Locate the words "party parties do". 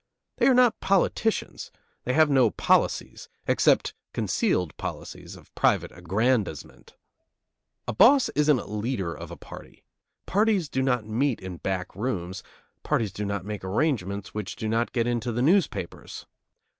9.37-10.81